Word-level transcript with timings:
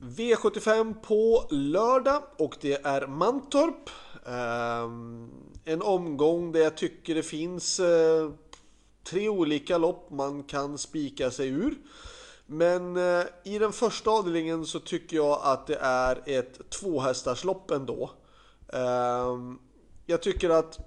V75 0.00 0.94
på 1.02 1.46
lördag 1.50 2.22
och 2.36 2.56
det 2.60 2.86
är 2.86 3.06
Mantorp. 3.06 3.90
Ehm, 4.26 5.30
en 5.64 5.82
omgång 5.82 6.52
där 6.52 6.60
jag 6.60 6.76
tycker 6.76 7.14
det 7.14 7.22
finns 7.22 7.80
eh, 7.80 8.30
tre 9.04 9.28
olika 9.28 9.78
lopp 9.78 10.10
man 10.10 10.42
kan 10.42 10.78
spika 10.78 11.30
sig 11.30 11.48
ur. 11.48 11.74
Men 12.46 12.96
eh, 12.96 13.24
i 13.44 13.58
den 13.58 13.72
första 13.72 14.10
avdelningen 14.10 14.66
så 14.66 14.80
tycker 14.80 15.16
jag 15.16 15.40
att 15.42 15.66
det 15.66 15.78
är 15.80 16.22
ett 16.26 16.70
tvåhästarslopp 16.70 17.70
ändå. 17.70 18.10
Ehm, 18.72 19.58
jag 20.06 20.22
tycker 20.22 20.50
att 20.50 20.78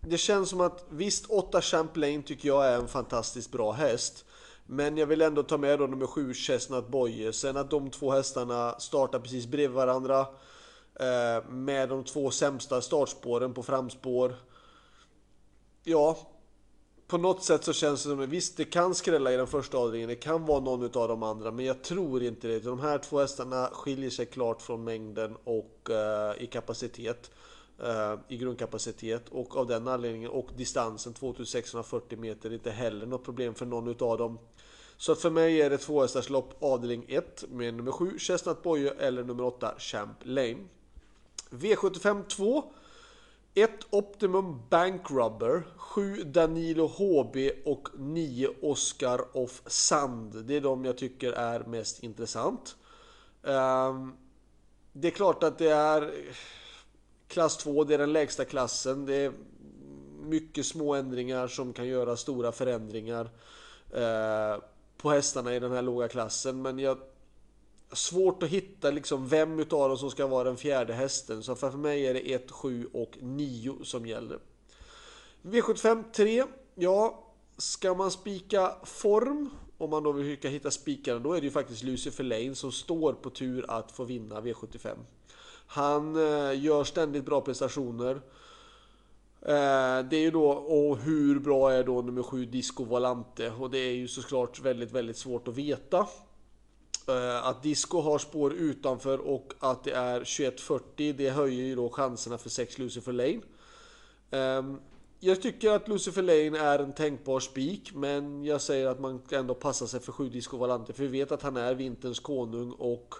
det 0.00 0.18
känns 0.18 0.50
som 0.50 0.60
att 0.60 0.84
visst 0.90 1.26
8 1.26 1.62
Champlain 1.62 2.22
tycker 2.22 2.48
jag 2.48 2.66
är 2.66 2.76
en 2.76 2.88
fantastiskt 2.88 3.52
bra 3.52 3.72
häst. 3.72 4.24
Men 4.72 4.96
jag 4.96 5.06
vill 5.06 5.22
ändå 5.22 5.42
ta 5.42 5.58
med 5.58 5.78
då 5.78 5.86
nummer 5.86 6.06
7 6.06 6.34
Chestnut 6.34 6.88
Boye. 6.88 7.32
Sen 7.32 7.56
att 7.56 7.70
de 7.70 7.90
två 7.90 8.10
hästarna 8.10 8.78
startar 8.78 9.18
precis 9.18 9.46
bredvid 9.46 9.76
varandra. 9.76 10.20
Eh, 10.94 11.48
med 11.48 11.88
de 11.88 12.04
två 12.04 12.30
sämsta 12.30 12.80
startspåren 12.80 13.54
på 13.54 13.62
framspår. 13.62 14.34
Ja, 15.84 16.18
på 17.06 17.18
något 17.18 17.44
sätt 17.44 17.64
så 17.64 17.72
känns 17.72 18.02
det 18.02 18.08
som 18.10 18.20
att 18.20 18.28
visst 18.28 18.56
det 18.56 18.64
kan 18.64 18.94
skrälla 18.94 19.32
i 19.32 19.36
den 19.36 19.46
första 19.46 19.78
avdelningen. 19.78 20.08
Det 20.08 20.16
kan 20.16 20.46
vara 20.46 20.60
någon 20.60 20.84
av 20.84 21.08
de 21.08 21.22
andra. 21.22 21.50
Men 21.50 21.64
jag 21.64 21.82
tror 21.82 22.22
inte 22.22 22.48
det. 22.48 22.60
De 22.60 22.80
här 22.80 22.98
två 22.98 23.18
hästarna 23.18 23.68
skiljer 23.72 24.10
sig 24.10 24.26
klart 24.26 24.62
från 24.62 24.84
mängden 24.84 25.36
och 25.44 25.90
eh, 25.90 26.42
i 26.42 26.46
kapacitet. 26.46 27.30
Eh, 27.84 28.18
I 28.28 28.36
grundkapacitet 28.36 29.28
och 29.28 29.56
av 29.56 29.66
den 29.66 29.88
anledningen 29.88 30.30
och 30.30 30.48
distansen 30.56 31.14
2640 31.14 32.18
meter 32.18 32.50
är 32.50 32.54
inte 32.54 32.70
heller 32.70 33.06
något 33.06 33.24
problem 33.24 33.54
för 33.54 33.66
någon 33.66 33.88
utav 33.88 34.18
dem. 34.18 34.38
Så 34.96 35.12
att 35.12 35.20
för 35.20 35.30
mig 35.30 35.62
är 35.62 35.70
det 35.70 35.78
tvåhästarslopp 35.78 36.62
avdelning 36.62 37.04
1 37.08 37.44
med 37.50 37.74
nummer 37.74 37.92
7 37.92 38.18
Chestnut 38.18 38.62
Boye 38.62 38.90
eller 38.90 39.24
nummer 39.24 39.44
8 39.44 39.74
Champ 39.78 40.18
Lane. 40.22 40.66
V75 41.50 42.24
2 42.26 42.64
1 43.54 43.70
Optimum 43.90 44.62
Bank 44.70 45.10
Rubber, 45.10 45.62
7 45.76 46.24
Danilo 46.24 46.86
HB 46.86 47.50
och 47.64 47.88
9 47.98 48.48
Oscar 48.62 49.36
of 49.36 49.62
Sand. 49.66 50.44
Det 50.44 50.56
är 50.56 50.60
de 50.60 50.84
jag 50.84 50.98
tycker 50.98 51.32
är 51.32 51.60
mest 51.60 52.02
intressant. 52.02 52.76
Ehm, 53.42 54.12
det 54.92 55.08
är 55.08 55.12
klart 55.12 55.42
att 55.42 55.58
det 55.58 55.70
är 55.70 56.12
Klass 57.30 57.56
2, 57.56 57.84
det 57.84 57.94
är 57.94 57.98
den 57.98 58.12
lägsta 58.12 58.44
klassen. 58.44 59.06
Det 59.06 59.14
är 59.14 59.32
mycket 60.22 60.66
små 60.66 60.94
ändringar 60.94 61.48
som 61.48 61.72
kan 61.72 61.86
göra 61.86 62.16
stora 62.16 62.52
förändringar 62.52 63.30
eh, 63.94 64.62
på 64.96 65.10
hästarna 65.10 65.54
i 65.54 65.60
den 65.60 65.72
här 65.72 65.82
låga 65.82 66.08
klassen. 66.08 66.62
Men 66.62 66.78
jag 66.78 66.98
har 67.88 67.96
svårt 67.96 68.42
att 68.42 68.48
hitta 68.48 68.90
liksom 68.90 69.28
vem 69.28 69.60
utav 69.60 69.88
dem 69.88 69.98
som 69.98 70.10
ska 70.10 70.26
vara 70.26 70.44
den 70.44 70.56
fjärde 70.56 70.92
hästen. 70.92 71.42
Så 71.42 71.54
för 71.54 71.70
mig 71.70 72.06
är 72.06 72.14
det 72.14 72.34
1, 72.34 72.50
7 72.50 72.88
och 72.92 73.18
9 73.20 73.84
som 73.84 74.06
gäller. 74.06 74.38
V75 75.42 76.04
3. 76.12 76.44
Ja, 76.74 77.26
ska 77.56 77.94
man 77.94 78.10
spika 78.10 78.74
form 78.84 79.50
om 79.78 79.90
man 79.90 80.02
då 80.02 80.12
vill 80.12 80.38
hitta 80.42 80.70
spikaren, 80.70 81.22
då 81.22 81.32
är 81.32 81.40
det 81.40 81.44
ju 81.44 81.50
faktiskt 81.50 81.82
Lucifer 81.82 82.24
Lane 82.24 82.54
som 82.54 82.72
står 82.72 83.12
på 83.12 83.30
tur 83.30 83.64
att 83.68 83.92
få 83.92 84.04
vinna 84.04 84.40
V75. 84.40 84.96
Han 85.72 86.16
eh, 86.16 86.62
gör 86.62 86.84
ständigt 86.84 87.24
bra 87.24 87.40
prestationer. 87.40 88.14
Eh, 89.42 90.08
det 90.10 90.16
är 90.16 90.20
ju 90.20 90.30
då, 90.30 90.50
och 90.50 90.98
hur 90.98 91.38
bra 91.38 91.72
är 91.72 91.84
då 91.84 92.02
nummer 92.02 92.22
7 92.22 92.46
Disco 92.46 92.84
Volante? 92.84 93.50
Och 93.50 93.70
det 93.70 93.78
är 93.78 93.92
ju 93.92 94.08
såklart 94.08 94.60
väldigt, 94.60 94.92
väldigt 94.92 95.16
svårt 95.16 95.48
att 95.48 95.56
veta. 95.56 95.98
Eh, 97.08 97.46
att 97.46 97.62
Disco 97.62 98.00
har 98.00 98.18
spår 98.18 98.52
utanför 98.52 99.18
och 99.18 99.52
att 99.58 99.84
det 99.84 99.92
är 99.92 100.18
2140, 100.18 101.14
det 101.18 101.30
höjer 101.30 101.64
ju 101.64 101.74
då 101.74 101.90
chanserna 101.90 102.38
för 102.38 102.50
6 102.50 102.78
Lucifer 102.78 103.12
Lane. 103.12 103.40
Ehm, 104.30 104.80
jag 105.20 105.42
tycker 105.42 105.70
att 105.70 105.88
Lucifer 105.88 106.22
Lane 106.22 106.58
är 106.58 106.78
en 106.78 106.92
tänkbar 106.92 107.40
spik, 107.40 107.94
men 107.94 108.44
jag 108.44 108.60
säger 108.60 108.86
att 108.86 109.00
man 109.00 109.22
ändå 109.30 109.54
passar 109.54 109.86
sig 109.86 110.00
för 110.00 110.12
7 110.12 110.28
Disco 110.28 110.56
Volante, 110.56 110.92
för 110.92 111.02
vi 111.02 111.08
vet 111.08 111.32
att 111.32 111.42
han 111.42 111.56
är 111.56 111.74
vinterns 111.74 112.20
konung 112.20 112.72
och 112.72 113.14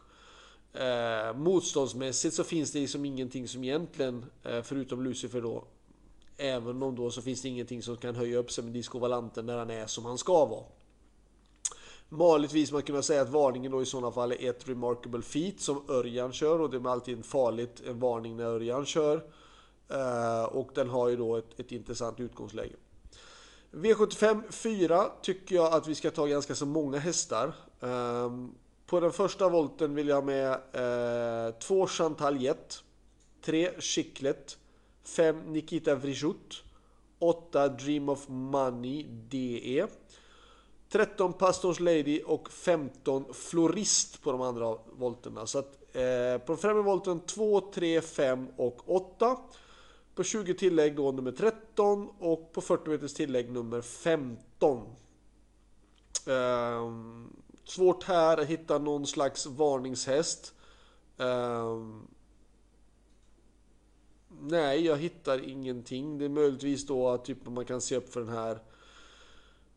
Eh, 0.73 1.37
motståndsmässigt 1.37 2.35
så 2.35 2.45
finns 2.45 2.73
det 2.73 2.79
liksom 2.79 3.05
ingenting 3.05 3.49
som 3.49 3.65
egentligen, 3.65 4.25
eh, 4.43 4.63
förutom 4.63 5.03
Lucifer 5.03 5.41
då, 5.41 5.65
även 6.37 6.83
om 6.83 6.97
då 6.97 7.11
så 7.11 7.23
finns 7.23 7.43
det 7.43 7.49
ingenting 7.49 7.83
som 7.83 7.97
kan 7.97 8.17
höja 8.17 8.39
upp 8.39 8.51
sig 8.51 8.65
med 8.65 8.73
Disco 8.73 8.99
Valanten 8.99 9.47
när 9.47 9.59
han 9.59 9.71
är 9.71 9.87
som 9.87 10.05
han 10.05 10.19
ska 10.19 10.45
vara. 10.47 10.65
Vanligtvis 12.09 12.73
man 12.73 12.83
kunna 12.83 13.03
säga 13.03 13.23
att 13.23 13.29
varningen 13.29 13.73
då 13.73 13.83
i 13.83 13.87
sådana 13.87 14.13
fall 14.13 14.33
är 14.33 14.51
ett 14.51 14.69
Remarkable 14.69 15.23
Feat 15.23 15.61
som 15.61 15.85
Örjan 15.89 16.33
kör 16.33 16.61
och 16.61 16.71
det 16.71 16.77
är 16.77 16.89
alltid 16.89 17.17
en 17.17 17.23
farligt 17.23 17.83
en 17.87 17.99
varning 17.99 18.37
när 18.37 18.45
Örjan 18.45 18.87
kör. 18.87 19.25
Eh, 19.89 20.45
och 20.45 20.71
den 20.75 20.89
har 20.89 21.09
ju 21.09 21.17
då 21.17 21.37
ett, 21.37 21.61
ett 21.61 21.73
intressant 21.73 22.21
utgångsläge. 22.21 22.75
V75 23.73 24.51
4 24.51 25.11
tycker 25.23 25.55
jag 25.55 25.75
att 25.75 25.89
vi 25.89 25.95
ska 25.95 26.11
ta 26.11 26.27
ganska 26.27 26.55
så 26.55 26.67
många 26.67 26.99
hästar. 26.99 27.53
Um, 27.81 28.55
på 28.91 29.01
den 29.01 29.13
första 29.13 29.49
volten 29.49 29.95
vill 29.95 30.09
jag 30.09 30.17
ha 30.17 30.23
med 30.23 30.53
eh, 30.53 31.55
två 31.55 31.87
Chantal 31.87 32.43
Jett, 32.43 32.83
tre 33.45 33.71
Chiclet, 33.79 34.59
fem 35.03 35.53
Nikita 35.53 35.95
Vrijut, 35.95 36.63
åtta 37.19 37.69
Dream 37.69 38.09
of 38.09 38.29
Money 38.29 39.07
DE, 39.09 39.87
13 40.89 41.33
Pastors 41.33 41.81
Lady 41.81 42.23
och 42.23 42.51
15 42.51 43.35
Florist 43.35 44.23
på 44.23 44.33
de 44.33 44.41
andra 44.41 44.77
volterna. 44.93 45.47
Så 45.47 45.59
att 45.59 45.97
eh, 45.97 46.39
på 46.47 46.57
främre 46.57 46.83
volten 46.83 47.21
2, 47.21 47.61
3, 47.61 48.01
5 48.01 48.49
och 48.57 48.91
8. 48.91 49.37
På 50.15 50.23
20 50.25 50.55
tillägg 50.55 50.97
då 50.97 51.13
nummer 51.13 51.33
13 51.33 52.09
och 52.19 52.53
på 52.53 52.61
40 52.61 52.91
meters 52.91 53.15
tillägg 53.15 53.51
nummer 53.51 53.81
15. 53.81 54.79
Eh, 56.27 56.91
Svårt 57.65 58.05
här 58.05 58.39
att 58.39 58.47
hitta 58.47 58.79
någon 58.79 59.07
slags 59.07 59.47
varningshäst. 59.47 60.55
Um, 61.17 62.09
nej, 64.41 64.87
jag 64.87 64.97
hittar 64.97 65.49
ingenting. 65.49 66.19
Det 66.19 66.25
är 66.25 66.29
möjligtvis 66.29 66.87
då 66.87 67.09
att 67.09 67.25
typ, 67.25 67.47
man 67.47 67.65
kan 67.65 67.81
se 67.81 67.97
upp 67.97 68.13
för 68.13 68.21
den 68.21 68.29
här 68.29 68.59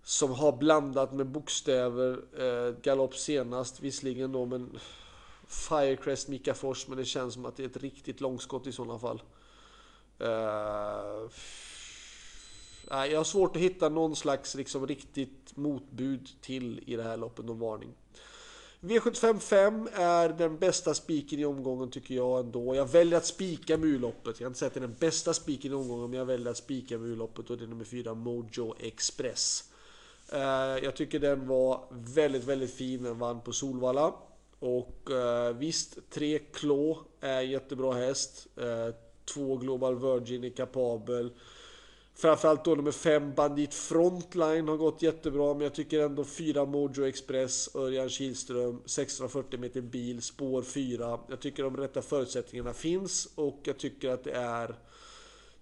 som 0.03 0.31
har 0.31 0.51
blandat 0.51 1.13
med 1.13 1.27
bokstäver. 1.27 2.19
Eh, 2.39 2.75
galopp 2.81 3.15
senast 3.15 3.79
visserligen 3.79 4.31
då, 4.31 4.45
men 4.45 4.79
Firecrest 5.47 6.27
Mika 6.27 6.53
Fors, 6.53 6.87
men 6.87 6.97
det 6.97 7.05
känns 7.05 7.33
som 7.33 7.45
att 7.45 7.57
det 7.57 7.63
är 7.63 7.67
ett 7.67 7.77
riktigt 7.77 8.21
långskott 8.21 8.67
i 8.67 8.71
sådana 8.71 8.99
fall. 8.99 9.21
Uh, 10.21 11.29
Nej, 12.93 13.11
jag 13.11 13.19
har 13.19 13.23
svårt 13.23 13.55
att 13.55 13.61
hitta 13.61 13.89
någon 13.89 14.15
slags 14.15 14.55
liksom, 14.55 14.87
riktigt 14.87 15.55
motbud 15.55 16.29
till 16.41 16.83
i 16.85 16.95
det 16.95 17.03
här 17.03 17.17
loppet, 17.17 17.45
någon 17.45 17.59
varning. 17.59 17.89
V75 18.81 19.39
5 19.39 19.89
är 19.93 20.29
den 20.29 20.57
bästa 20.57 20.93
spiken 20.93 21.39
i 21.39 21.45
omgången 21.45 21.91
tycker 21.91 22.15
jag 22.15 22.39
ändå. 22.39 22.75
Jag 22.75 22.91
väljer 22.91 23.17
att 23.17 23.25
spika 23.25 23.77
mulloppet. 23.77 24.25
Jag 24.25 24.37
kan 24.37 24.47
inte 24.47 24.59
säga 24.59 24.67
att 24.67 24.73
det 24.73 24.79
är 24.79 24.87
den 24.87 24.95
bästa 24.99 25.33
spiken 25.33 25.71
i 25.71 25.75
omgången, 25.75 26.09
men 26.09 26.19
jag 26.19 26.25
väljer 26.25 26.51
att 26.51 26.57
spika 26.57 26.97
mulloppet 26.97 27.49
och 27.49 27.57
det 27.57 27.63
är 27.63 27.67
nummer 27.67 27.85
4 27.85 28.13
Mojo 28.13 28.75
Express. 28.79 29.63
Eh, 30.31 30.39
jag 30.83 30.95
tycker 30.95 31.19
den 31.19 31.47
var 31.47 31.85
väldigt, 31.89 32.43
väldigt 32.43 32.73
fin. 32.73 33.03
Den 33.03 33.19
vann 33.19 33.41
på 33.41 33.51
Solvalla. 33.51 34.13
Och 34.59 35.11
eh, 35.11 35.55
visst, 35.55 35.97
3 36.09 36.39
klo 36.39 36.97
är 37.19 37.41
jättebra 37.41 37.93
häst. 37.93 38.47
2 39.25 39.57
Global 39.57 39.99
Virgin 39.99 40.43
är 40.43 40.49
kapabel. 40.49 41.31
Framförallt 42.15 42.65
då 42.65 42.75
nummer 42.75 42.91
5 42.91 43.33
Bandit 43.33 43.73
Frontline 43.73 44.67
har 44.67 44.77
gått 44.77 45.01
jättebra 45.01 45.53
men 45.53 45.63
jag 45.63 45.73
tycker 45.75 45.99
ändå 45.99 46.23
4 46.23 46.65
Mojo 46.65 47.05
Express, 47.05 47.75
Örjan 47.75 48.09
Kihlström, 48.09 48.81
640 48.85 49.59
meter 49.59 49.81
bil, 49.81 50.21
spår 50.21 50.61
4. 50.61 51.19
Jag 51.29 51.39
tycker 51.39 51.63
de 51.63 51.77
rätta 51.77 52.01
förutsättningarna 52.01 52.73
finns 52.73 53.27
och 53.35 53.59
jag 53.63 53.77
tycker 53.77 54.09
att 54.09 54.23
det 54.23 54.31
är 54.31 54.75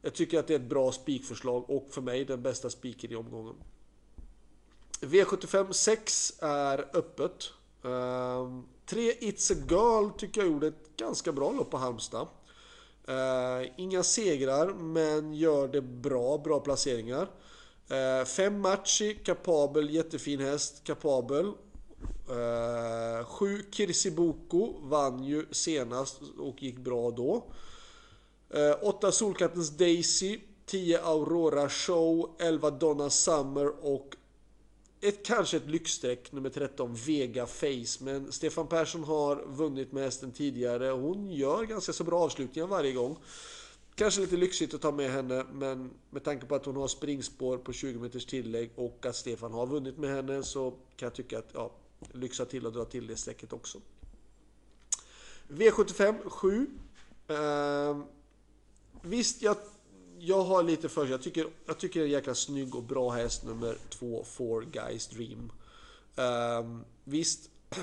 jag 0.01 0.13
tycker 0.13 0.39
att 0.39 0.47
det 0.47 0.53
är 0.53 0.59
ett 0.59 0.69
bra 0.69 0.91
spikförslag 0.91 1.69
och 1.69 1.87
för 1.91 2.01
mig 2.01 2.25
den 2.25 2.41
bästa 2.41 2.69
spiken 2.69 3.11
i 3.11 3.15
omgången. 3.15 3.55
V75 5.01 5.71
6 5.71 6.33
är 6.39 6.97
öppet. 6.97 7.49
Ehm, 7.83 8.63
3 8.85 9.11
It's 9.11 9.53
a 9.53 9.65
Girl 9.69 10.09
tycker 10.17 10.41
jag 10.41 10.49
gjorde 10.51 10.67
ett 10.67 10.97
ganska 10.97 11.31
bra 11.31 11.51
lopp 11.51 11.71
på 11.71 11.77
Halmstad. 11.77 12.27
Uh, 13.09 13.67
inga 13.77 14.03
segrar, 14.03 14.67
men 14.67 15.33
gör 15.33 15.67
det 15.67 15.81
bra. 15.81 16.37
Bra 16.37 16.59
placeringar. 16.59 17.27
Uh, 17.91 18.25
fem 18.25 18.61
matcher, 18.61 19.23
kapabel, 19.23 19.89
jättefin 19.89 20.39
häst, 20.39 20.83
kapabel. 20.83 21.45
Uh, 21.45 23.25
sju 23.25 23.61
Kirsibuko 23.71 24.79
vann 24.81 25.23
ju 25.23 25.45
senast 25.51 26.21
och 26.39 26.63
gick 26.63 26.77
bra 26.77 27.11
då. 27.11 27.51
Uh, 28.55 28.75
åtta 28.81 29.11
Solkattens 29.11 29.69
Daisy, 29.69 30.39
10 30.65 31.01
Aurora 31.03 31.69
Show, 31.69 32.35
11 32.39 32.69
Donna 32.69 33.09
Summer 33.09 33.85
och 33.85 34.15
ett, 35.01 35.25
kanske 35.25 35.57
ett 35.57 35.69
lyxstreck, 35.69 36.31
nummer 36.31 36.49
13, 36.49 36.95
Vega 36.95 37.45
Face. 37.45 38.03
Men 38.03 38.31
Stefan 38.31 38.67
Persson 38.67 39.03
har 39.03 39.45
vunnit 39.47 39.91
med 39.91 40.03
hästen 40.03 40.31
tidigare. 40.31 40.91
och 40.91 40.99
Hon 40.99 41.29
gör 41.29 41.63
ganska 41.63 41.93
så 41.93 42.03
bra 42.03 42.19
avslutningar 42.19 42.67
varje 42.67 42.91
gång. 42.91 43.17
Kanske 43.95 44.21
lite 44.21 44.37
lyxigt 44.37 44.73
att 44.73 44.81
ta 44.81 44.91
med 44.91 45.11
henne, 45.11 45.45
men 45.53 45.91
med 46.09 46.23
tanke 46.23 46.45
på 46.45 46.55
att 46.55 46.65
hon 46.65 46.75
har 46.75 46.87
springspår 46.87 47.57
på 47.57 47.73
20 47.73 47.99
meters 47.99 48.25
tillägg 48.25 48.71
och 48.75 49.05
att 49.05 49.15
Stefan 49.15 49.53
har 49.53 49.67
vunnit 49.67 49.97
med 49.97 50.09
henne 50.09 50.43
så 50.43 50.71
kan 50.71 51.05
jag 51.05 51.13
tycka 51.13 51.39
att 51.39 51.49
ja, 51.53 51.71
lyxa 52.11 52.45
till 52.45 52.65
och 52.65 52.73
dra 52.73 52.85
till 52.85 53.07
det 53.07 53.15
strecket 53.15 53.53
också. 53.53 53.79
V75 55.47 56.29
7. 56.29 56.67
Eh, 57.27 58.01
visst, 59.01 59.41
jag, 59.41 59.57
jag 60.21 60.43
har 60.43 60.63
lite 60.63 60.89
för. 60.89 61.07
Jag 61.07 61.21
tycker, 61.21 61.47
jag 61.65 61.77
tycker 61.77 61.99
det 61.99 62.03
är 62.03 62.07
en 62.07 62.13
jäkla 62.13 62.35
snygg 62.35 62.75
och 62.75 62.83
bra 62.83 63.09
häst 63.09 63.43
nummer 63.43 63.77
2, 63.89 64.23
Four 64.23 64.61
Guys 64.61 65.07
Dream. 65.07 65.51
Um, 66.15 66.85
visst, 67.03 67.49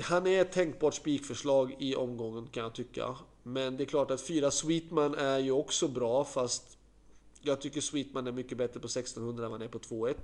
han 0.00 0.26
är 0.26 0.40
ett 0.40 0.52
tänkbart 0.52 0.94
spikförslag 0.94 1.76
i 1.78 1.96
omgången 1.96 2.46
kan 2.46 2.62
jag 2.62 2.74
tycka. 2.74 3.16
Men 3.42 3.76
det 3.76 3.84
är 3.84 3.86
klart 3.86 4.10
att 4.10 4.20
fyra 4.20 4.50
Sweetman 4.50 5.14
är 5.14 5.38
ju 5.38 5.50
också 5.50 5.88
bra 5.88 6.24
fast 6.24 6.78
jag 7.42 7.60
tycker 7.60 7.80
Sweetman 7.80 8.26
är 8.26 8.32
mycket 8.32 8.58
bättre 8.58 8.80
på 8.80 8.86
1600 8.86 9.44
än 9.44 9.50
vad 9.50 9.60
han 9.60 9.68
är 9.68 9.72
på 9.72 9.78
2.1. 9.78 10.14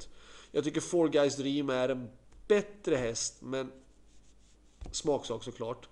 Jag 0.50 0.64
tycker 0.64 0.80
Four 0.80 1.08
Guys 1.08 1.36
Dream 1.36 1.70
är 1.70 1.88
en 1.88 2.10
bättre 2.48 2.96
häst 2.96 3.42
men 3.42 3.72
smaksak 4.92 5.44
såklart. 5.44 5.88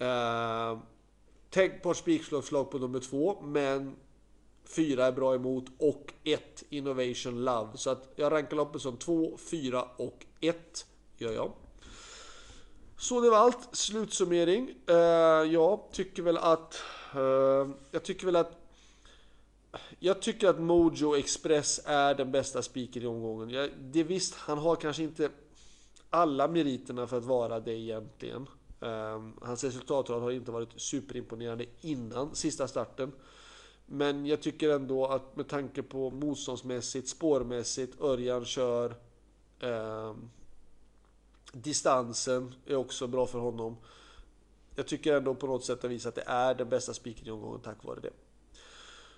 Uh, 0.00 0.78
tänk 1.52 1.82
på 1.82 1.90
ett 1.90 1.96
spikslag 1.96 2.70
på 2.70 2.78
nummer 2.78 3.00
2 3.00 3.42
men 3.42 3.96
4 4.64 5.06
är 5.06 5.12
bra 5.12 5.34
emot 5.34 5.64
och 5.78 6.12
1 6.24 6.64
Innovation 6.68 7.44
Love. 7.44 7.68
Så 7.74 7.90
att 7.90 8.12
jag 8.16 8.32
rankar 8.32 8.56
loppet 8.56 8.82
som 8.82 8.96
2, 8.96 9.38
4 9.50 9.82
och 9.96 10.26
1 10.40 10.86
gör 11.18 11.32
jag. 11.32 11.52
Så 12.96 13.20
det 13.20 13.30
var 13.30 13.38
allt. 13.38 13.68
Slutsummering. 13.72 14.74
Eh, 14.86 14.96
jag 15.52 15.80
tycker 15.92 16.22
väl 16.22 16.36
att... 16.36 16.82
Eh, 17.14 17.70
jag 17.90 18.02
tycker 18.02 18.26
väl 18.26 18.36
att... 18.36 18.58
Jag 19.98 20.22
tycker 20.22 20.48
att 20.48 20.60
Mojo 20.60 21.16
Express 21.16 21.80
är 21.84 22.14
den 22.14 22.32
bästa 22.32 22.62
spiken 22.62 23.02
i 23.02 23.06
omgången. 23.06 23.70
Det 23.80 24.00
är 24.00 24.04
visst, 24.04 24.34
han 24.34 24.58
har 24.58 24.76
kanske 24.76 25.02
inte 25.02 25.30
alla 26.10 26.48
meriterna 26.48 27.06
för 27.06 27.18
att 27.18 27.24
vara 27.24 27.60
det 27.60 27.72
egentligen. 27.72 28.46
Ehm, 28.82 29.32
hans 29.42 29.64
resultatrad 29.64 30.22
har 30.22 30.30
inte 30.30 30.50
varit 30.50 30.80
superimponerande 30.80 31.66
innan 31.80 32.34
sista 32.34 32.68
starten. 32.68 33.12
Men 33.86 34.26
jag 34.26 34.42
tycker 34.42 34.68
ändå 34.70 35.06
att 35.06 35.36
med 35.36 35.48
tanke 35.48 35.82
på 35.82 36.10
motståndsmässigt, 36.10 37.08
spårmässigt, 37.08 38.00
Örjan 38.00 38.44
kör... 38.44 38.96
Eh, 39.60 40.14
Distansen 41.52 42.54
är 42.66 42.76
också 42.76 43.06
bra 43.06 43.26
för 43.26 43.38
honom. 43.38 43.76
Jag 44.76 44.86
tycker 44.86 45.16
ändå 45.16 45.34
på 45.34 45.46
något 45.46 45.64
sätt 45.64 45.84
att 45.84 45.90
visa 45.90 46.08
att 46.08 46.14
det 46.14 46.24
är 46.26 46.54
den 46.54 46.68
bästa 46.68 46.94
spiken 46.94 47.26
i 47.26 47.30
omgången 47.30 47.60
tack 47.60 47.84
vare 47.84 48.00
det. 48.00 48.10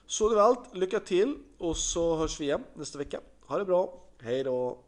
Så 0.07 0.29
det 0.29 0.35
var 0.35 0.43
allt. 0.43 0.77
Lycka 0.77 1.01
till 1.01 1.39
och 1.59 1.77
så 1.77 2.17
hörs 2.17 2.41
vi 2.41 2.45
igen 2.45 2.65
nästa 2.75 2.99
vecka. 2.99 3.21
Ha 3.47 3.59
det 3.59 3.65
bra. 3.65 4.03
Hej 4.19 4.45
då! 4.45 4.79